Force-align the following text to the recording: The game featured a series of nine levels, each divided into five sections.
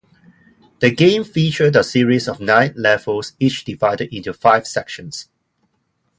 The 0.79 0.89
game 0.89 1.23
featured 1.23 1.75
a 1.75 1.83
series 1.83 2.27
of 2.27 2.39
nine 2.39 2.73
levels, 2.75 3.33
each 3.39 3.63
divided 3.63 4.11
into 4.11 4.33
five 4.33 4.65
sections. 4.65 5.29